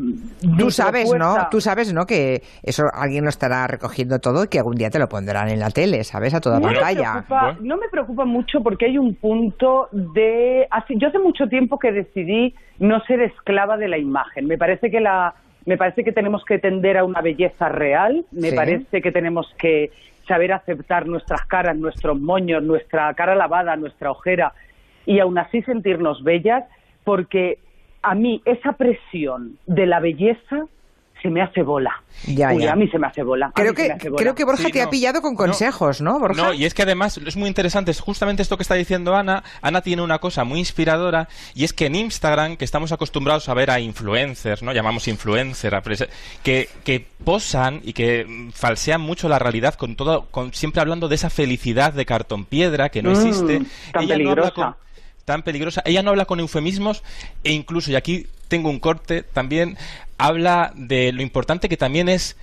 tú 0.57 0.71
sabes, 0.71 1.13
¿no? 1.13 1.47
Tú 1.51 1.61
sabes, 1.61 1.93
¿no? 1.93 2.05
Que 2.05 2.41
eso 2.63 2.85
alguien 2.91 3.23
lo 3.23 3.29
estará 3.29 3.67
recogiendo 3.67 4.19
todo 4.19 4.45
y 4.45 4.47
que 4.47 4.57
algún 4.57 4.75
día 4.75 4.89
te 4.89 4.97
lo 4.97 5.07
pondrán 5.07 5.49
en 5.49 5.59
la 5.59 5.69
tele, 5.69 6.03
¿sabes? 6.03 6.33
A 6.33 6.41
toda 6.41 6.59
pantalla. 6.59 7.23
no 7.61 7.77
me 7.77 7.87
preocupa 7.89 8.25
mucho 8.25 8.61
porque 8.61 8.85
hay 8.85 8.97
un 8.97 9.13
punto 9.13 9.89
de... 9.91 10.67
yo 10.95 11.07
hace 11.07 11.19
mucho 11.19 11.47
tiempo 11.47 11.77
que 11.77 11.91
decidí 11.91 12.55
no 12.79 12.99
ser 13.01 13.21
esclava 13.21 13.77
de 13.77 13.87
la 13.87 13.97
imagen. 13.97 14.47
Me 14.47 14.57
parece 14.57 14.89
que 14.89 14.99
la... 14.99 15.35
Me 15.67 15.77
parece 15.77 16.03
que 16.03 16.11
tenemos 16.11 16.45
que 16.45 16.59
tender 16.59 16.95
a 16.95 17.03
una 17.03 17.21
belleza 17.21 17.69
real, 17.69 18.23
me 18.31 18.51
parece 18.51 19.01
que 19.01 19.11
tenemos 19.11 19.51
que 19.57 19.89
saber 20.27 20.53
aceptar 20.53 21.07
nuestras 21.07 21.43
caras, 21.47 21.75
nuestros 21.75 22.19
moños, 22.19 22.61
nuestra 22.61 23.11
cara 23.15 23.33
lavada, 23.33 23.75
nuestra 23.75 24.11
ojera 24.11 24.53
y 25.07 25.19
aún 25.19 25.39
así 25.39 25.63
sentirnos 25.63 26.23
bellas, 26.23 26.65
porque 27.03 27.57
a 28.05 28.15
mí 28.15 28.41
esa 28.45 28.73
presión 28.73 29.57
de 29.65 29.85
la 29.85 29.99
belleza 29.99 30.67
se 31.25 31.31
me 31.31 31.41
hace 31.41 31.63
bola. 31.63 32.03
Ya, 32.27 32.49
a 32.49 32.75
mí 32.75 32.87
se 32.87 32.99
me 32.99 33.07
hace 33.07 33.23
bola. 33.23 33.51
Creo, 33.55 33.73
que, 33.73 33.97
creo 34.15 34.35
que 34.35 34.43
Borja 34.43 34.69
te 34.69 34.81
ha 34.83 34.91
pillado 34.91 35.23
con 35.23 35.35
consejos, 35.35 35.99
¿no, 35.99 36.19
Borja? 36.19 36.39
No, 36.39 36.53
y 36.53 36.65
es 36.65 36.75
que 36.75 36.83
además 36.83 37.17
es 37.17 37.35
muy 37.35 37.47
interesante, 37.47 37.89
es 37.89 37.99
justamente 37.99 38.43
esto 38.43 38.57
que 38.57 38.63
está 38.63 38.75
diciendo 38.75 39.15
Ana. 39.15 39.43
Ana 39.63 39.81
tiene 39.81 40.03
una 40.03 40.19
cosa 40.19 40.43
muy 40.43 40.59
inspiradora 40.59 41.27
y 41.55 41.63
es 41.63 41.73
que 41.73 41.87
en 41.87 41.95
Instagram, 41.95 42.57
que 42.57 42.65
estamos 42.65 42.91
acostumbrados 42.91 43.49
a 43.49 43.55
ver 43.55 43.71
a 43.71 43.79
influencers, 43.79 44.61
¿no? 44.61 44.71
Llamamos 44.71 45.07
influencer, 45.07 45.73
que, 46.43 46.69
que 46.83 47.07
posan 47.23 47.81
y 47.83 47.93
que 47.93 48.51
falsean 48.53 49.01
mucho 49.01 49.27
la 49.27 49.39
realidad 49.39 49.73
con 49.73 49.95
todo, 49.95 50.27
con, 50.29 50.53
siempre 50.53 50.81
hablando 50.81 51.07
de 51.07 51.15
esa 51.15 51.31
felicidad 51.31 51.93
de 51.93 52.05
cartón 52.05 52.45
piedra 52.45 52.89
que 52.89 53.01
no 53.01 53.09
mm, 53.09 53.13
existe. 53.13 53.61
Tan 53.91 54.07
peligrosa 54.07 54.77
tan 55.25 55.43
peligrosa. 55.43 55.81
Ella 55.85 56.03
no 56.03 56.11
habla 56.11 56.25
con 56.25 56.39
eufemismos 56.39 57.03
e 57.43 57.51
incluso, 57.51 57.91
y 57.91 57.95
aquí 57.95 58.27
tengo 58.47 58.69
un 58.69 58.79
corte, 58.79 59.23
también 59.23 59.77
habla 60.17 60.71
de 60.75 61.11
lo 61.11 61.21
importante 61.21 61.67
que 61.67 61.77
también 61.77 62.07
es 62.07 62.37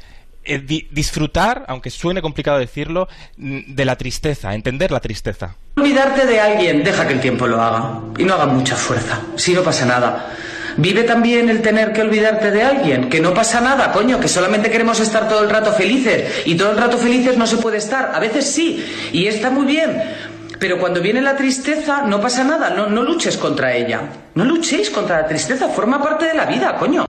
eh, 0.44 0.58
disfrutar, 0.90 1.64
aunque 1.68 1.90
suene 1.90 2.20
complicado 2.20 2.58
decirlo, 2.58 3.08
mm, 3.36 3.74
de 3.74 3.84
la 3.84 3.96
tristeza, 3.96 4.54
entender 4.54 4.90
la 4.90 4.98
tristeza. 4.98 5.54
Olvidarte 5.76 6.26
de 6.26 6.40
alguien, 6.40 6.82
deja 6.82 7.06
que 7.06 7.14
el 7.14 7.20
tiempo 7.20 7.46
lo 7.46 7.62
haga 7.62 8.00
y 8.18 8.24
no 8.24 8.34
haga 8.34 8.46
mucha 8.46 8.74
fuerza, 8.74 9.20
si 9.36 9.54
no 9.54 9.62
pasa 9.62 9.86
nada. 9.86 10.34
Vive 10.76 11.04
también 11.04 11.48
el 11.50 11.60
tener 11.60 11.92
que 11.92 12.00
olvidarte 12.00 12.50
de 12.50 12.62
alguien, 12.62 13.08
que 13.08 13.20
no 13.20 13.34
pasa 13.34 13.60
nada, 13.60 13.92
coño, 13.92 14.18
que 14.18 14.26
solamente 14.26 14.70
queremos 14.70 15.00
estar 15.00 15.28
todo 15.28 15.44
el 15.44 15.50
rato 15.50 15.72
felices 15.72 16.42
y 16.46 16.56
todo 16.56 16.72
el 16.72 16.78
rato 16.78 16.98
felices 16.98 17.36
no 17.36 17.46
se 17.46 17.58
puede 17.58 17.76
estar, 17.76 18.10
a 18.14 18.18
veces 18.18 18.50
sí, 18.50 18.84
y 19.12 19.26
está 19.26 19.50
muy 19.50 19.66
bien, 19.66 20.02
pero 20.62 20.78
cuando 20.78 21.02
viene 21.02 21.20
la 21.20 21.36
tristeza, 21.36 22.06
no 22.06 22.20
pasa 22.20 22.44
nada, 22.44 22.70
no, 22.70 22.86
no 22.86 23.02
luches 23.02 23.36
contra 23.36 23.74
ella. 23.74 24.02
No 24.36 24.44
luchéis 24.44 24.90
contra 24.90 25.22
la 25.22 25.26
tristeza, 25.26 25.68
forma 25.68 26.00
parte 26.00 26.26
de 26.26 26.34
la 26.34 26.46
vida, 26.46 26.76
coño. 26.76 27.04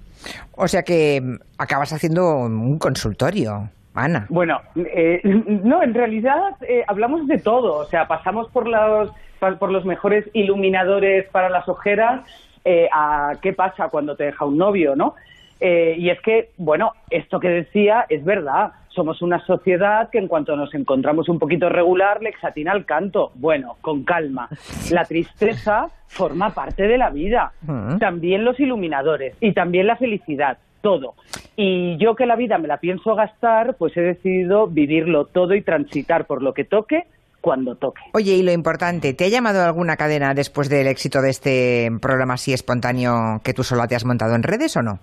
O 0.53 0.67
sea 0.67 0.81
que 0.81 1.21
mm, 1.21 1.35
acabas 1.59 1.93
haciendo 1.93 2.35
un 2.39 2.79
consultorio. 2.79 3.69
Ana. 3.93 4.25
Bueno, 4.29 4.59
eh, 4.75 5.21
no, 5.23 5.83
en 5.83 5.93
realidad 5.93 6.55
eh, 6.61 6.83
hablamos 6.87 7.27
de 7.27 7.37
todo, 7.37 7.75
o 7.75 7.85
sea, 7.85 8.07
pasamos 8.07 8.49
por 8.49 8.67
los, 8.67 9.11
por 9.59 9.71
los 9.71 9.85
mejores 9.85 10.25
iluminadores 10.33 11.29
para 11.29 11.47
las 11.49 11.69
ojeras 11.69 12.21
eh, 12.65 12.89
a 12.91 13.33
qué 13.39 13.53
pasa 13.53 13.89
cuando 13.89 14.15
te 14.15 14.23
deja 14.23 14.45
un 14.45 14.57
novio, 14.57 14.95
¿no? 14.95 15.13
y 15.61 16.09
es 16.09 16.19
que, 16.19 16.49
bueno, 16.57 16.91
esto 17.09 17.39
que 17.39 17.47
decía 17.47 18.05
es 18.09 18.25
verdad 18.25 18.73
somos 18.93 19.21
una 19.21 19.43
sociedad 19.45 20.09
que 20.09 20.19
en 20.19 20.27
cuanto 20.27 20.55
nos 20.55 20.73
encontramos 20.73 21.27
un 21.29 21.39
poquito 21.39 21.69
regular 21.69 22.21
le 22.21 22.29
exatina 22.29 22.73
el 22.73 22.85
canto. 22.85 23.31
Bueno, 23.35 23.77
con 23.81 24.03
calma. 24.03 24.49
La 24.91 25.03
tristeza 25.05 25.87
forma 26.07 26.51
parte 26.51 26.83
de 26.83 26.97
la 26.97 27.09
vida. 27.09 27.53
También 27.99 28.45
los 28.45 28.59
iluminadores 28.59 29.35
y 29.39 29.53
también 29.53 29.87
la 29.87 29.95
felicidad. 29.95 30.57
Todo. 30.81 31.15
Y 31.55 31.97
yo 31.97 32.13
que 32.15 32.25
la 32.25 32.35
vida 32.35 32.57
me 32.57 32.67
la 32.67 32.77
pienso 32.77 33.15
gastar, 33.15 33.75
pues 33.77 33.95
he 33.95 34.01
decidido 34.01 34.67
vivirlo 34.67 35.25
todo 35.25 35.55
y 35.55 35.61
transitar 35.61 36.25
por 36.25 36.41
lo 36.41 36.53
que 36.53 36.65
toque 36.65 37.05
cuando 37.39 37.75
toque. 37.75 38.01
Oye, 38.13 38.33
y 38.35 38.43
lo 38.43 38.51
importante, 38.51 39.13
¿te 39.13 39.25
ha 39.25 39.29
llamado 39.29 39.63
alguna 39.63 39.95
cadena 39.95 40.33
después 40.33 40.69
del 40.69 40.87
éxito 40.87 41.21
de 41.21 41.29
este 41.29 41.89
programa 42.01 42.33
así 42.33 42.53
espontáneo 42.53 43.39
que 43.43 43.53
tú 43.53 43.63
solo 43.63 43.87
te 43.87 43.95
has 43.95 44.05
montado 44.05 44.35
en 44.35 44.43
redes 44.43 44.75
o 44.75 44.81
no? 44.81 44.99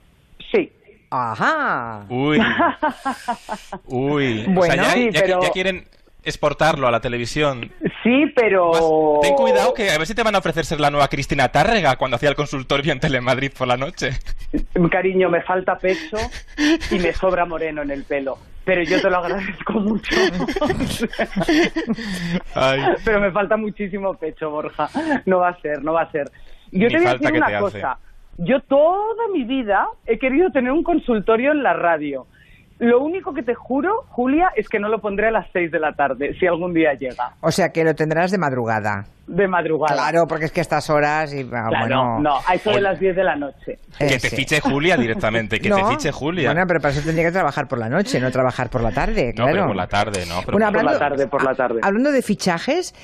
Sí, 0.52 0.70
Ajá. 1.10 2.06
Uy. 2.08 2.40
Uy. 3.86 4.44
Bueno, 4.48 4.74
ya, 4.74 5.50
quieren 5.52 5.86
exportarlo 6.22 6.86
a 6.86 6.90
la 6.90 7.00
televisión. 7.00 7.70
Sí, 8.02 8.26
pero... 8.36 9.18
ten 9.22 9.34
cuidado 9.34 9.74
que 9.74 9.90
a 9.90 9.98
ver 9.98 10.06
si 10.06 10.14
te 10.14 10.22
van 10.22 10.34
a 10.34 10.38
ofrecer 10.38 10.64
ser 10.64 10.80
la 10.80 10.90
nueva 10.90 11.08
Cristina 11.08 11.48
Tárrega 11.48 11.96
cuando 11.96 12.16
hacía 12.16 12.28
el 12.28 12.36
consultorio 12.36 12.92
en 12.92 13.00
Telemadrid 13.00 13.52
por 13.52 13.66
la 13.66 13.76
noche. 13.76 14.10
Cariño, 14.90 15.28
me 15.28 15.42
falta 15.42 15.76
pecho 15.76 16.16
y 16.90 16.98
me 16.98 17.12
sobra 17.12 17.44
moreno 17.44 17.82
en 17.82 17.90
el 17.90 18.04
pelo. 18.04 18.38
Pero 18.64 18.82
yo 18.82 19.00
te 19.00 19.10
lo 19.10 19.16
agradezco 19.16 19.72
mucho. 19.72 20.14
Pero 23.04 23.20
me 23.20 23.32
falta 23.32 23.56
muchísimo 23.56 24.14
pecho, 24.14 24.50
Borja. 24.50 24.88
No 25.24 25.38
va 25.38 25.48
a 25.48 25.60
ser, 25.60 25.82
no 25.82 25.94
va 25.94 26.02
a 26.02 26.12
ser. 26.12 26.30
Yo 26.70 26.88
te 26.88 26.98
voy 26.98 27.06
a 27.06 27.12
decir 27.14 27.32
una 27.32 27.58
cosa. 27.58 27.98
Yo 28.38 28.60
toda 28.60 29.28
mi 29.32 29.44
vida 29.44 29.86
he 30.06 30.18
querido 30.18 30.50
tener 30.50 30.72
un 30.72 30.82
consultorio 30.82 31.52
en 31.52 31.62
la 31.62 31.74
radio. 31.74 32.26
Lo 32.80 33.02
único 33.02 33.34
que 33.34 33.42
te 33.42 33.54
juro, 33.54 34.06
Julia, 34.08 34.52
es 34.56 34.66
que 34.66 34.78
no 34.78 34.88
lo 34.88 35.00
pondré 35.00 35.28
a 35.28 35.30
las 35.30 35.46
6 35.52 35.70
de 35.70 35.78
la 35.78 35.92
tarde, 35.92 36.34
si 36.40 36.46
algún 36.46 36.72
día 36.72 36.94
llega. 36.94 37.34
O 37.42 37.50
sea, 37.50 37.72
que 37.72 37.84
lo 37.84 37.94
tendrás 37.94 38.30
de 38.30 38.38
madrugada. 38.38 39.04
De 39.26 39.46
madrugada. 39.46 39.92
Claro, 39.92 40.26
porque 40.26 40.46
es 40.46 40.50
que 40.50 40.60
a 40.60 40.62
estas 40.62 40.88
horas 40.88 41.34
y 41.34 41.42
ah, 41.52 41.66
claro, 41.68 42.20
No, 42.20 42.38
a 42.44 42.54
eso 42.54 42.70
de 42.70 42.80
las 42.80 42.98
10 42.98 43.16
de 43.16 43.22
la 43.22 43.36
noche. 43.36 43.78
Que 43.98 44.18
te 44.18 44.30
fiche 44.30 44.60
Julia 44.60 44.96
directamente, 44.96 45.60
que 45.60 45.68
te 45.68 45.84
fiche 45.90 46.10
Julia. 46.10 46.48
Bueno, 46.48 46.66
pero 46.66 46.80
para 46.80 46.94
eso 46.94 47.02
tendría 47.04 47.26
que 47.26 47.32
trabajar 47.32 47.68
por 47.68 47.78
la 47.78 47.90
noche, 47.90 48.18
no 48.18 48.30
trabajar 48.30 48.70
por 48.70 48.82
la 48.82 48.92
tarde, 48.92 49.34
claro. 49.34 49.50
No, 49.50 49.54
pero 49.54 49.66
por 49.66 49.76
la 49.76 49.86
tarde, 49.86 50.24
no. 50.26 50.40
Pero 50.46 50.58
por 50.58 50.84
la 50.84 50.98
tarde, 50.98 51.26
por 51.26 51.44
la 51.44 51.54
tarde. 51.54 51.80
Hablando 51.82 52.10
de 52.12 52.22
fichajes, 52.22 52.94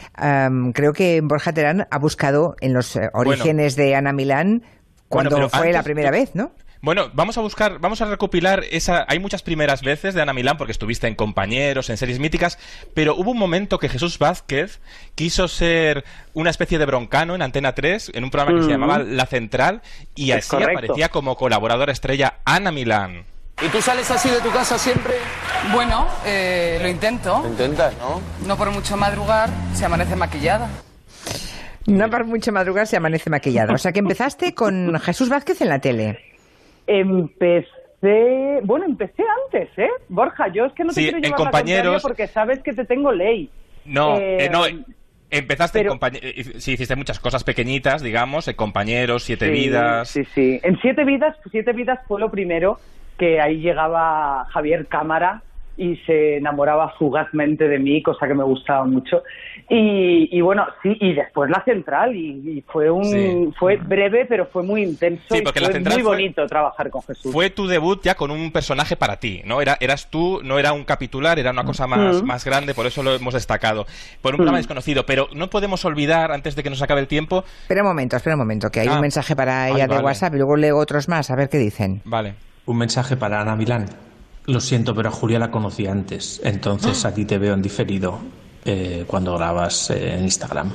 creo 0.73 0.95
que 0.95 1.21
Borja 1.23 1.52
Terán 1.52 1.87
ha 1.90 1.99
buscado 1.99 2.54
en 2.62 2.73
los 2.73 2.97
eh, 2.97 3.11
orígenes 3.12 3.76
de 3.76 3.95
Ana 3.95 4.14
Milán 4.14 4.62
cuando 5.09 5.49
fue 5.49 5.73
la 5.73 5.83
primera 5.83 6.11
vez, 6.11 6.35
¿no? 6.35 6.53
Bueno, 6.83 7.11
vamos 7.15 7.39
a 7.39 7.41
buscar, 7.41 7.79
vamos 7.79 8.01
a 8.01 8.05
recopilar 8.05 8.63
esa. 8.71 9.07
Hay 9.09 9.19
muchas 9.19 9.43
primeras 9.43 9.83
veces 9.83 10.15
de 10.15 10.23
Ana 10.23 10.33
Milán 10.33 10.57
porque 10.57 10.73
estuviste 10.73 11.07
en 11.07 11.15
compañeros, 11.15 11.91
en 11.91 11.97
series 11.97 12.19
míticas, 12.19 12.59
pero 12.95 13.17
hubo 13.17 13.31
un 13.31 13.39
momento 13.39 13.79
que 13.79 13.89
Jesús 13.89 14.19
Vázquez 14.19 14.81
quiso 15.15 15.49
ser 15.49 16.05
una 16.35 16.51
especie 16.51 16.79
de 16.79 16.87
broncano 16.87 17.35
en 17.35 17.43
Antena 17.43 17.75
3, 17.75 18.13
en 18.15 18.25
un 18.25 18.31
programa 18.31 18.59
que 18.59 18.65
se 18.67 18.71
llamaba 18.71 18.99
La 18.99 19.27
Central, 19.27 19.83
y 20.15 20.33
así 20.33 20.55
aparecía 20.55 21.09
como 21.09 21.37
colaboradora 21.37 21.93
estrella 21.93 22.41
Ana 22.45 22.71
Milán. 22.71 23.25
¿Y 23.63 23.69
tú 23.69 23.81
sales 23.81 24.11
así 24.11 24.29
de 24.29 24.41
tu 24.41 24.51
casa 24.51 24.79
siempre? 24.79 25.15
Bueno, 25.73 26.07
eh, 26.27 26.79
lo 26.83 26.89
intento. 26.89 27.41
¿Lo 27.43 27.49
intentas, 27.49 27.95
no? 27.97 28.21
No 28.47 28.57
por 28.57 28.71
mucho 28.71 28.99
madrugar, 28.99 29.49
se 29.75 29.87
amanece 29.87 30.15
maquillada. 30.15 30.69
No 31.87 32.11
por 32.11 32.25
mucho 32.25 32.52
madrugar, 32.52 32.87
se 32.87 32.97
amanece 32.97 33.31
maquillada. 33.31 33.75
O 33.75 33.78
sea 33.78 33.93
que 33.93 34.00
empezaste 34.00 34.55
con 34.55 34.99
Jesús 34.99 35.28
Vázquez 35.28 35.61
en 35.61 35.69
la 35.69 35.78
tele. 35.78 36.19
Empecé, 36.87 38.61
bueno, 38.64 38.87
empecé 38.87 39.23
antes, 39.45 39.69
¿eh? 39.78 39.90
Borja, 40.09 40.49
yo 40.49 40.66
es 40.66 40.73
que 40.73 40.85
no 40.85 40.93
te 40.93 41.02
quiero 41.02 41.19
llevar 41.19 41.40
en 41.40 41.45
compañeros... 41.45 42.02
porque 42.02 42.26
sabes 42.26 42.61
que 42.61 42.73
te 42.73 42.85
tengo 42.85 43.12
ley. 43.12 43.50
No, 43.85 44.19
eh, 44.19 44.49
no, 44.50 44.66
eh, 44.66 44.85
Empezaste 45.28 45.81
en 45.81 45.88
compañeros, 45.88 46.33
eh, 46.37 46.61
sí, 46.61 46.73
hiciste 46.73 46.95
muchas 46.95 47.19
cosas 47.19 47.43
pequeñitas, 47.43 48.00
digamos, 48.00 48.47
en 48.47 48.55
compañeros, 48.55 49.25
siete 49.25 49.50
vidas. 49.50 50.09
Sí, 50.09 50.25
sí. 50.35 50.61
En 50.62 50.78
siete 50.81 51.05
vidas, 51.05 51.37
siete 51.50 51.73
vidas 51.73 51.99
fue 52.07 52.21
lo 52.21 52.31
primero 52.31 52.78
que 53.19 53.40
ahí 53.40 53.59
llegaba 53.59 54.47
Javier 54.50 54.87
Cámara 54.87 55.43
y 55.76 55.97
se 56.06 56.37
enamoraba 56.37 56.95
fugazmente 56.99 57.68
de 57.68 57.78
mí, 57.78 58.02
cosa 58.02 58.26
que 58.26 58.35
me 58.35 58.45
gustaba 58.45 58.85
mucho. 58.85 59.23
Y, 59.68 60.40
bueno, 60.40 60.64
sí, 60.83 60.97
y 61.00 61.12
después 61.12 61.50
la 61.50 61.62
central, 61.64 62.14
y, 62.14 62.64
fue 62.68 62.90
un 62.90 63.52
fue 63.59 63.76
breve, 63.76 64.26
pero 64.26 64.47
fue 64.47 64.62
muy 64.62 64.83
intenso 64.83 65.37
y 65.37 65.42
fue 65.42 65.80
muy 65.80 66.02
bonito 66.02 66.47
trabajar 66.47 66.90
con 66.90 67.02
Jesús. 67.02 67.33
Fue 67.33 67.50
tu 67.50 67.66
debut 67.66 68.00
ya 68.02 68.14
con 68.14 68.30
un 68.30 68.52
personaje 68.52 68.97
para 68.97 69.16
ti, 69.16 69.42
¿no? 69.45 69.61
Era, 69.61 69.76
eras 69.80 70.09
tú, 70.11 70.40
no 70.42 70.59
era 70.59 70.73
un 70.73 70.85
capitular, 70.85 71.38
era 71.38 71.50
una 71.50 71.64
cosa 71.64 71.87
más, 71.87 72.23
mm. 72.23 72.26
más 72.26 72.45
grande, 72.45 72.75
por 72.75 72.87
eso 72.87 73.02
lo 73.02 73.14
hemos 73.14 73.35
destacado. 73.35 73.87
Por 74.23 74.35
un 74.35 74.38
programa 74.38 74.59
mm. 74.59 74.61
desconocido, 74.61 75.04
pero 75.04 75.28
no 75.35 75.50
podemos 75.50 75.85
olvidar, 75.85 76.33
antes 76.33 76.56
de 76.56 76.62
que 76.62 76.71
nos 76.71 76.80
acabe 76.83 77.00
el 77.00 77.09
tiempo... 77.09 77.45
Espera 77.62 77.83
un 77.83 77.88
momento, 77.88 78.16
espera 78.16 78.37
un 78.37 78.40
momento, 78.40 78.71
que 78.71 78.80
hay 78.80 78.88
un 78.88 78.95
ah. 78.95 79.00
mensaje 79.00 79.35
para 79.35 79.68
ella 79.68 79.87
de 79.87 79.99
WhatsApp 79.99 80.35
y 80.35 80.38
luego 80.38 80.56
leo 80.56 80.78
otros 80.78 81.09
más, 81.09 81.30
a 81.30 81.37
ver 81.37 81.49
qué 81.49 81.59
dicen. 81.59 82.02
Vale. 82.04 82.35
Un 82.66 82.78
mensaje 82.78 83.16
para 83.16 83.40
Ana 83.40 83.56
Milán. 83.56 84.06
Lo 84.47 84.61
siento, 84.61 84.95
pero 84.95 85.09
a 85.09 85.12
Julia 85.12 85.38
la 85.38 85.50
conocí 85.50 85.87
antes, 85.87 86.41
entonces 86.45 87.05
aquí 87.05 87.25
te 87.25 87.37
veo 87.38 87.55
en 87.55 87.62
diferido 87.62 88.19
eh, 88.65 89.05
cuando 89.07 89.37
grabas 89.37 89.91
eh, 89.91 90.15
en 90.15 90.23
Instagram. 90.23 90.71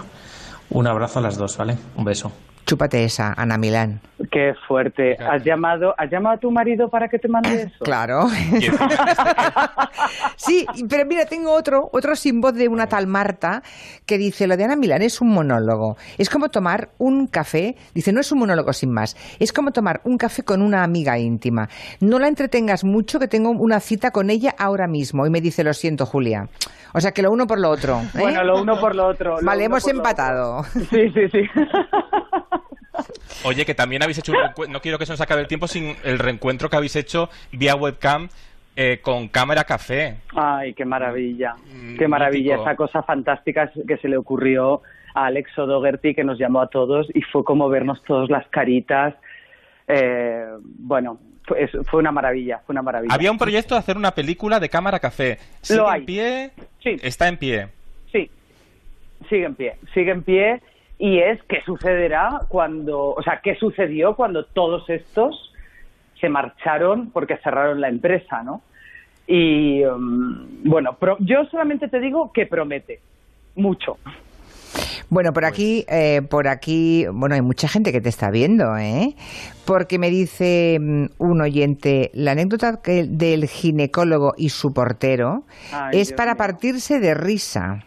Un 0.69 0.87
abrazo 0.87 1.19
a 1.19 1.21
las 1.21 1.37
dos, 1.37 1.55
¿vale? 1.57 1.77
Un 1.95 2.03
beso. 2.03 2.31
Chúpate 2.71 3.03
esa, 3.03 3.33
Ana 3.35 3.57
Milán. 3.57 3.99
Qué 4.31 4.53
fuerte. 4.65 5.17
¿Has 5.19 5.43
llamado, 5.43 5.93
¿Has 5.97 6.09
llamado 6.09 6.35
a 6.35 6.39
tu 6.39 6.51
marido 6.51 6.87
para 6.87 7.09
que 7.09 7.19
te 7.19 7.27
mande 7.27 7.53
eso? 7.63 7.83
Claro. 7.83 8.29
sí, 10.37 10.65
pero 10.89 11.05
mira, 11.05 11.25
tengo 11.25 11.51
otro, 11.51 11.89
otro 11.91 12.15
sin 12.15 12.39
voz 12.39 12.53
de 12.53 12.69
una 12.69 12.87
tal 12.87 13.07
Marta 13.07 13.61
que 14.05 14.17
dice, 14.17 14.47
lo 14.47 14.55
de 14.55 14.63
Ana 14.63 14.77
Milán 14.77 15.01
es 15.01 15.19
un 15.19 15.33
monólogo. 15.33 15.97
Es 16.17 16.29
como 16.29 16.47
tomar 16.47 16.91
un 16.97 17.27
café, 17.27 17.75
dice, 17.93 18.13
no 18.13 18.21
es 18.21 18.31
un 18.31 18.39
monólogo 18.39 18.71
sin 18.71 18.93
más, 18.93 19.17
es 19.37 19.51
como 19.51 19.71
tomar 19.71 19.99
un 20.05 20.17
café 20.17 20.43
con 20.43 20.61
una 20.61 20.85
amiga 20.85 21.19
íntima. 21.19 21.67
No 21.99 22.19
la 22.19 22.29
entretengas 22.29 22.85
mucho 22.85 23.19
que 23.19 23.27
tengo 23.27 23.49
una 23.49 23.81
cita 23.81 24.11
con 24.11 24.29
ella 24.29 24.55
ahora 24.57 24.87
mismo. 24.87 25.27
Y 25.27 25.29
me 25.29 25.41
dice, 25.41 25.65
lo 25.65 25.73
siento, 25.73 26.05
Julia. 26.05 26.47
O 26.93 27.01
sea 27.01 27.11
que 27.11 27.21
lo 27.21 27.31
uno 27.31 27.47
por 27.47 27.59
lo 27.59 27.69
otro. 27.69 27.99
¿eh? 27.99 28.19
Bueno, 28.19 28.45
lo 28.45 28.61
uno 28.61 28.79
por 28.79 28.95
lo 28.95 29.07
otro. 29.07 29.39
vale, 29.41 29.65
hemos 29.65 29.85
empatado. 29.89 30.63
Sí, 30.89 31.11
sí, 31.13 31.27
sí. 31.33 31.41
Oye, 33.43 33.65
que 33.65 33.75
también 33.75 34.03
habéis 34.03 34.19
hecho 34.19 34.33
un 34.33 34.71
no 34.71 34.81
quiero 34.81 34.97
que 34.97 35.05
se 35.05 35.13
nos 35.13 35.21
acabe 35.21 35.41
el 35.41 35.47
tiempo 35.47 35.67
sin 35.67 35.95
el 36.03 36.19
reencuentro 36.19 36.69
que 36.69 36.75
habéis 36.75 36.95
hecho 36.95 37.29
vía 37.51 37.75
webcam 37.75 38.29
eh, 38.75 38.99
con 39.01 39.27
cámara 39.27 39.63
café. 39.65 40.17
Ay, 40.35 40.73
qué 40.73 40.85
maravilla, 40.85 41.55
mm, 41.55 41.97
qué 41.97 42.07
maravilla, 42.07 42.55
esa 42.55 42.75
cosa 42.75 43.03
fantástica 43.03 43.71
que 43.87 43.97
se 43.97 44.07
le 44.07 44.17
ocurrió 44.17 44.81
a 45.13 45.25
Alex 45.25 45.57
O'Dougherty 45.57 46.15
que 46.15 46.23
nos 46.23 46.39
llamó 46.39 46.61
a 46.61 46.67
todos 46.67 47.07
y 47.13 47.21
fue 47.21 47.43
como 47.43 47.67
vernos 47.67 48.01
todos 48.03 48.29
las 48.29 48.47
caritas. 48.47 49.13
Eh, 49.87 50.45
bueno, 50.63 51.19
fue, 51.43 51.67
fue, 51.67 51.99
una 51.99 52.13
maravilla, 52.13 52.61
fue 52.65 52.73
una 52.73 52.81
maravilla. 52.81 53.13
Había 53.13 53.31
un 53.31 53.37
proyecto 53.37 53.75
de 53.75 53.79
hacer 53.79 53.97
una 53.97 54.11
película 54.11 54.59
de 54.59 54.69
cámara 54.69 54.99
café. 54.99 55.37
¿Sigue 55.61 55.79
Lo 55.79 55.93
en 55.93 56.05
pie? 56.05 56.51
Sí. 56.81 56.95
Está 57.01 57.27
en 57.27 57.37
pie. 57.37 57.67
Sí, 58.09 58.29
sigue 59.29 59.45
en 59.45 59.55
pie, 59.55 59.75
sigue 59.93 60.11
en 60.11 60.23
pie 60.23 60.61
y 61.01 61.17
es 61.17 61.41
qué 61.49 61.63
sucederá 61.65 62.41
cuando, 62.47 63.15
o 63.15 63.23
sea, 63.23 63.41
qué 63.43 63.55
sucedió 63.55 64.15
cuando 64.15 64.45
todos 64.45 64.87
estos 64.87 65.51
se 66.19 66.29
marcharon 66.29 67.09
porque 67.09 67.37
cerraron 67.37 67.81
la 67.81 67.89
empresa, 67.89 68.43
¿no? 68.43 68.61
Y 69.25 69.83
um, 69.83 70.63
bueno, 70.63 70.95
yo 71.21 71.43
solamente 71.45 71.87
te 71.87 71.99
digo 71.99 72.31
que 72.31 72.45
promete 72.45 72.99
mucho. 73.55 73.97
Bueno, 75.09 75.33
por 75.33 75.43
aquí, 75.43 75.85
eh, 75.89 76.21
por 76.21 76.47
aquí, 76.47 77.07
bueno, 77.11 77.33
hay 77.33 77.41
mucha 77.41 77.67
gente 77.67 77.91
que 77.91 77.99
te 77.99 78.09
está 78.09 78.29
viendo, 78.29 78.77
¿eh? 78.77 79.15
Porque 79.65 79.97
me 79.97 80.11
dice 80.11 80.77
mm, 80.79 81.05
un 81.17 81.41
oyente, 81.41 82.11
la 82.13 82.33
anécdota 82.33 82.79
del 82.83 83.47
ginecólogo 83.47 84.35
y 84.37 84.49
su 84.49 84.71
portero 84.71 85.45
es 85.93 86.13
para 86.13 86.35
partirse 86.35 86.99
de 86.99 87.15
risa. 87.15 87.85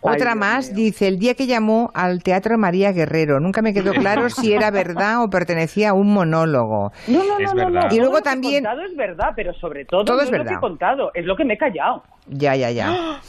Otra 0.00 0.34
más 0.34 0.74
dice, 0.74 1.08
el 1.08 1.18
día 1.18 1.34
que 1.34 1.46
llamó 1.46 1.90
al 1.94 2.22
Teatro 2.22 2.58
María 2.58 2.92
Guerrero, 2.92 3.40
nunca 3.40 3.62
me 3.62 3.72
quedó 3.72 3.92
claro 3.92 4.30
si 4.30 4.52
era 4.52 4.70
verdad 4.70 5.22
o 5.22 5.30
pertenecía 5.30 5.90
a 5.90 5.92
un 5.92 6.12
monólogo. 6.12 6.92
No, 7.06 7.22
no, 7.24 7.54
no, 7.54 7.70
no, 7.70 7.88
Y 7.90 7.98
luego 7.98 8.22
también... 8.22 8.64
Lo 8.64 8.84
es 8.84 8.96
verdad, 8.96 9.32
pero 9.34 9.54
sobre 9.54 9.84
todo, 9.84 10.04
todo 10.04 10.20
es, 10.20 10.30
verdad. 10.30 10.44
lo 10.44 10.50
que 10.50 10.56
he 10.56 10.60
contado, 10.60 11.10
es 11.14 11.24
lo 11.24 11.36
que 11.36 11.44
me 11.44 11.54
he 11.54 11.58
callado. 11.58 12.02
Ya, 12.28 12.56
ya, 12.56 12.70
ya. 12.70 13.20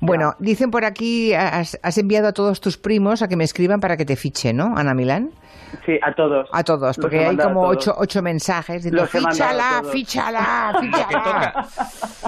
Bueno, 0.00 0.34
dicen 0.38 0.70
por 0.70 0.84
aquí, 0.84 1.34
has, 1.34 1.78
has, 1.82 1.98
enviado 1.98 2.28
a 2.28 2.32
todos 2.32 2.60
tus 2.60 2.78
primos 2.78 3.20
a 3.22 3.28
que 3.28 3.36
me 3.36 3.44
escriban 3.44 3.80
para 3.80 3.96
que 3.96 4.06
te 4.06 4.16
fiche, 4.16 4.52
¿no, 4.52 4.74
Ana 4.76 4.94
Milán? 4.94 5.30
Sí, 5.86 5.98
a 6.02 6.12
todos. 6.14 6.48
A 6.52 6.64
todos, 6.64 6.96
porque 6.96 7.24
hay 7.24 7.36
como 7.36 7.62
ocho, 7.62 7.94
ocho 7.96 8.22
mensajes. 8.22 8.82
Diciendo, 8.82 9.06
fíchala, 9.06 9.82
fíchala, 9.90 10.76
fíchala. 10.80 11.68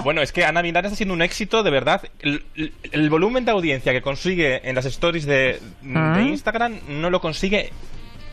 bueno, 0.03 0.21
es 0.21 0.31
que 0.31 0.45
Ana 0.45 0.61
Milán 0.61 0.85
está 0.85 0.95
siendo 0.95 1.13
un 1.13 1.21
éxito, 1.21 1.63
de 1.63 1.71
verdad. 1.71 2.01
El, 2.21 3.09
volumen 3.09 3.43
de 3.45 3.51
audiencia 3.51 3.91
que 3.91 4.01
consigue 4.01 4.67
en 4.67 4.75
las 4.75 4.85
stories 4.85 5.25
de, 5.25 5.59
ah. 5.93 6.21
Instagram 6.21 6.79
no 6.87 7.09
lo 7.09 7.19
consigue 7.21 7.71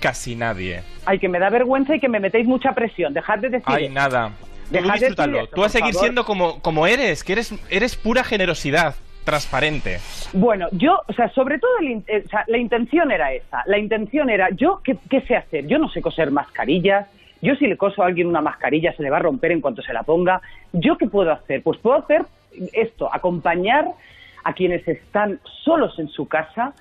casi 0.01 0.37
nadie. 0.37 0.83
Ay, 1.07 1.19
que 1.19 1.29
me 1.29 1.39
da 1.39 1.51
vergüenza 1.51 1.97
y 1.97 2.01
que 2.01 2.09
me 2.09 2.21
metéis 2.21 2.47
mucha 2.47 2.73
presión. 2.73 3.13
Dejad 3.13 3.39
de 3.39 3.51
decir. 3.51 3.67
Ay, 3.67 3.89
nada. 3.89 4.33
Dejad 4.71 5.01
de 5.01 5.49
Tú 5.53 5.61
vas 5.61 5.75
a 5.75 5.79
seguir 5.79 5.95
siendo 5.95 6.25
como, 6.25 6.61
como 6.61 6.87
eres, 6.87 7.25
que 7.25 7.33
eres, 7.33 7.53
eres 7.71 7.97
pura 7.97 8.23
generosidad 8.23 8.95
transparente. 9.25 9.99
Bueno, 10.33 10.69
yo, 10.73 11.01
o 11.07 11.13
sea, 11.13 11.29
sobre 11.31 11.59
todo 11.59 11.71
eh, 11.81 12.25
la 12.47 12.59
intención 12.59 13.11
era 13.11 13.33
esa. 13.33 13.63
La 13.67 13.79
intención 13.79 14.31
era, 14.31 14.51
yo, 14.51 14.81
¿qué, 14.83 15.21
sé 15.23 15.37
hacer? 15.37 15.67
Yo 15.67 15.79
no 15.79 15.89
sé 15.89 16.01
coser 16.01 16.31
mascarillas. 16.31 17.09
Yo 17.43 17.55
si 17.55 17.67
le 17.67 17.77
coso 17.77 18.03
a 18.03 18.07
alguien 18.07 18.27
una 18.27 18.43
mascarilla 18.43 18.93
se 18.93 19.03
le 19.03 19.11
va 19.11 19.17
a 19.17 19.21
romper 19.21 19.53
en 19.53 19.61
cuanto 19.61 19.83
se 19.83 19.93
la 19.93 20.03
ponga. 20.03 20.41
¿Yo 20.73 20.99
qué 20.99 21.07
puedo 21.07 21.33
hacer? 21.33 21.63
Pues 21.63 21.79
puedo 21.79 21.97
hacer 21.97 22.23
esto, 22.73 23.09
acompañar 23.13 23.87
a 24.45 24.53
quienes 24.53 24.87
están 24.87 25.41
solos 25.65 25.99
en 25.99 26.09
su 26.09 26.29
casa. 26.29 26.75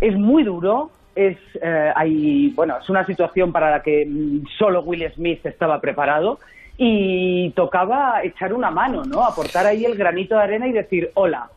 Es 0.00 0.16
muy 0.16 0.42
duro, 0.42 0.90
es, 1.14 1.38
eh, 1.62 1.92
hay, 1.94 2.50
bueno, 2.56 2.76
es 2.82 2.88
una 2.88 3.06
situación 3.06 3.52
para 3.52 3.70
la 3.70 3.82
que 3.82 4.04
mm, 4.06 4.46
solo 4.58 4.82
Will 4.82 5.08
Smith 5.14 5.46
estaba 5.46 5.80
preparado 5.80 6.40
y 6.76 7.50
tocaba 7.50 8.22
echar 8.24 8.52
una 8.52 8.70
mano, 8.70 9.04
¿no? 9.04 9.24
Aportar 9.24 9.66
ahí 9.66 9.84
el 9.84 9.96
granito 9.96 10.34
de 10.34 10.42
arena 10.42 10.66
y 10.66 10.72
decir, 10.72 11.10
hola, 11.14 11.48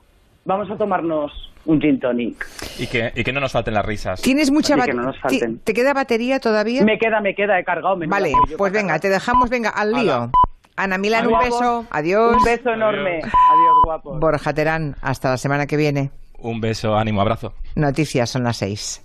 vamos 0.48 0.72
a 0.72 0.78
tomarnos 0.78 1.32
un 1.66 1.80
gin 1.80 2.00
tonic. 2.00 2.48
Y 2.80 2.88
que, 2.88 3.12
y 3.14 3.24
que 3.24 3.34
no 3.34 3.40
nos 3.42 3.52
falten 3.52 3.74
las 3.74 3.86
risas. 3.86 4.22
¿Tienes 4.22 4.50
mucha 4.50 4.76
batería? 4.76 5.00
no 5.02 5.08
nos 5.08 5.20
falten. 5.20 5.60
¿Te 5.60 5.74
queda 5.74 5.94
batería 5.94 6.40
todavía? 6.40 6.84
Me 6.84 6.98
queda, 6.98 7.20
me 7.22 7.36
queda, 7.36 7.60
he 7.60 7.64
cargado. 7.64 7.98
menuda 7.98 8.16
Vale, 8.18 8.32
pues 8.58 8.72
venga, 8.72 8.88
cargar. 8.94 9.02
te 9.02 9.10
dejamos, 9.10 9.50
venga, 9.50 9.70
al 9.70 9.92
lío. 9.92 10.32
Ana 10.78 10.98
Milán, 10.98 11.28
un 11.28 11.40
beso. 11.40 11.86
Adiós. 11.90 12.38
Un 12.38 12.44
beso 12.44 12.70
enorme. 12.72 13.18
Adiós, 13.18 13.76
guapos. 13.84 14.20
Borja 14.20 14.54
Terán, 14.54 14.96
hasta 15.02 15.30
la 15.32 15.38
semana 15.38 15.68
que 15.68 15.76
viene. 15.76 16.12
Un 16.40 16.62
beso, 16.62 16.96
ánimo, 16.96 17.20
abrazo. 17.22 17.54
Noticias 17.76 18.30
son 18.30 18.44
las 18.44 18.58
seis. 18.58 19.04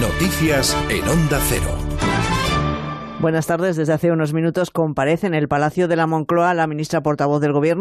Noticias 0.00 0.76
en 0.88 1.06
Onda 1.08 1.38
Cero. 1.48 1.89
Buenas 3.20 3.46
tardes. 3.46 3.76
Desde 3.76 3.92
hace 3.92 4.12
unos 4.12 4.32
minutos 4.32 4.70
comparece 4.70 5.26
en 5.26 5.34
el 5.34 5.46
Palacio 5.46 5.88
de 5.88 5.96
la 5.96 6.06
Moncloa 6.06 6.54
la 6.54 6.66
ministra 6.66 7.02
portavoz 7.02 7.42
del 7.42 7.52
Gobierno. 7.52 7.78